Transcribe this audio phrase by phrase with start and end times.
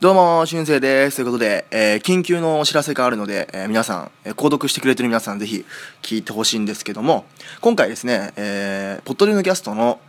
[0.00, 1.16] どうも、しゅんせいです。
[1.16, 5.64] ということで、えー、緊急のお知らせがあるので、えー、皆さん、えー、購読してくれてる皆さん、ぜひ
[6.02, 7.24] 聞いてほしいんですけども、
[7.60, 10.00] 今回ですね、えー、ポットリのキャストの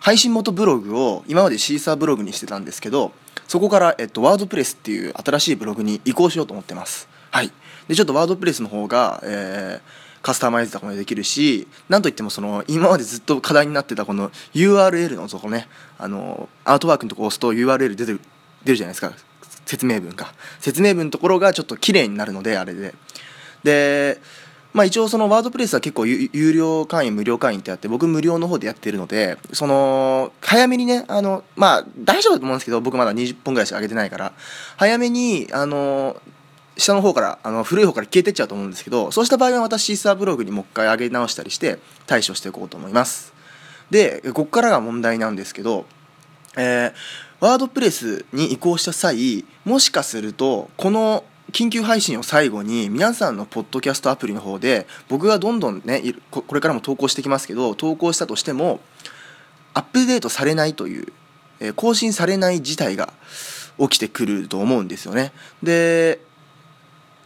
[0.00, 3.12] 配信元ブログを今までシーサーブログにしてたんですけど、
[3.46, 7.08] そこから、えっと、ワードプレスっていう新しいブログに移行しようと思ってます。
[7.30, 7.52] はい。
[7.88, 18.16] で、ちょっとワードプレスの方が、えー、カスタマイズとかもできるし、なんといってもその、今までずっと課題になってたこの URL のとこね、あの、アートワークのとこ押すと URL 出て
[18.64, 19.12] 出るじゃないですか。
[19.66, 20.34] 説明文か。
[20.60, 22.94] 説明文のところがちょっと綺麗になるのであれで。
[23.64, 24.20] で
[24.72, 34.32] まあ一応そのワードプレスは結構有料会員無料会員ってあって僕無料の方でやってるのでその早めにねあのまあ大丈夫だと思うんですけど僕まだ20本ぐらいしか上げてないから
[34.76, 36.20] 早めにあの
[36.78, 43.32] 下の方からあの古い方から消えてっちゃうと思うんですけどそうした場合は私シーサーブログにもう一回上げ直したりして対処していこうと思います。
[43.90, 45.84] でここからが問題なんですけど
[46.56, 46.92] えー、
[47.40, 58.80] ワードプレスに移行した際もしかするとこの緊急配信を最後に皆さんのポッドキャストアプリの方で僕がどんどんねこれからも投稿してきますけど投稿したとしても
[59.74, 61.12] アップデートされないという、
[61.60, 63.12] えー、更新されない事態が
[63.78, 65.32] 起きてくると思うんですよね。
[65.62, 66.20] で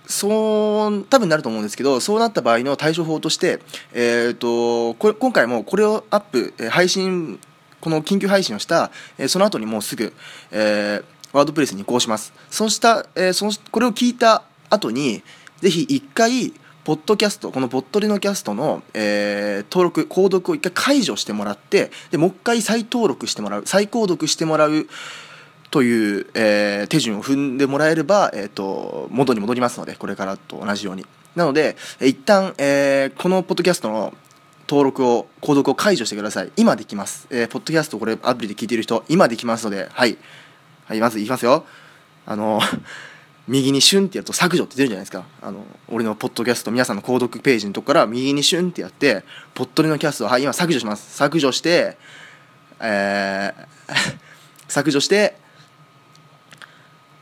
[0.06, 3.58] そう多分なると思うんですけどそうなった場合の対処法として、
[3.92, 7.40] えーと、これ今回もこれをアップ配信
[7.86, 10.12] この緊急配信をした、えその後にもうすぐ、
[10.50, 12.32] え、ワードプレスに移行します。
[12.50, 15.22] そうした、え、そのこれを聞いた後に、
[15.60, 24.88] ぜひ一回、ポッドキャスト、このポッドリのキャストの、えー、登録、購読を一回解除してもらって、でもう一回再登録してもらう、再購読してもらう
[25.70, 31.06] という、えー、手順を踏んでもらえれば、えーと、元に戻りますので、これからと同じように。
[31.36, 34.12] なので、一旦、えー、このポッドキャストの
[34.68, 36.50] 登録を購読を解除してください。
[36.56, 40.18] 今できます、えー、ポッドキャストこれアプリで聞いてる人今できますのではい。
[40.86, 41.64] はいまずいきますよ。
[42.26, 42.60] あの
[43.48, 45.24] 右にシュンってやると削除って出るじゃないですか。
[45.40, 51.16] あの俺のポッドキャスト皆さんの購読ページのとこから右にシュンってやってポッドリのキャストはい今削除します。
[51.16, 51.96] 削除して
[52.80, 53.66] えー
[54.68, 55.36] 削除して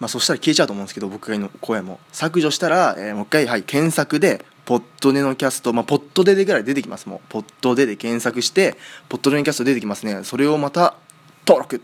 [0.00, 2.00] まあそしたら消えちゃうと思うんですけど僕がの声も。
[2.12, 7.20] 削除したら、えー、もう一回はい検索でポッドネのキャスト、まあ、ポッドデでぐらい出てきますもう。
[7.28, 8.76] ポッドデで検索して
[9.08, 10.24] ポッドネのキャスト出てきますね。
[10.24, 10.94] それをまた
[11.46, 11.82] 登録。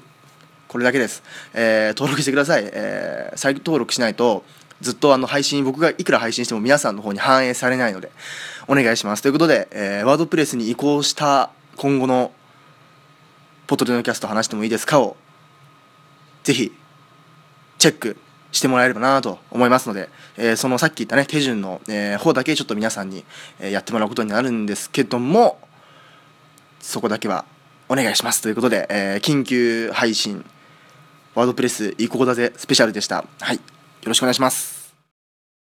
[0.70, 4.44] これだけです、えー、登録してください、えー、再登録しないと
[4.80, 8.12] ずっとあの配信僕がいくら配信しても皆さんの方に反映されないので
[8.68, 9.22] お願いします。
[9.22, 12.30] ということで、えー、ワードプレスに移行した今後の
[13.66, 15.16] ポッドネのキャスト話してもいいですかを
[16.44, 16.72] ぜひ
[17.78, 18.16] チェック。
[18.52, 23.24] してもらえればなと思いますので、えー、そのさっき言ったね手順の、えー、方だけちょっと皆さんに、
[23.60, 25.58] え、やってもらうことになるんですけども
[26.80, 27.44] そこだけは
[27.88, 28.40] お願いします。
[28.40, 30.44] ということで、え、緊急配信
[31.34, 33.24] ワードプレス移行だぜスペシャルでした。
[33.40, 33.56] はい。
[33.56, 33.62] よ
[34.06, 34.79] ろしくお願いします。